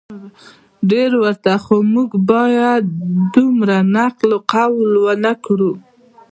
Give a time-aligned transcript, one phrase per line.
[0.91, 2.83] ډیر ورته خو موږ باید
[3.35, 5.71] دومره نقل قول ونه کړو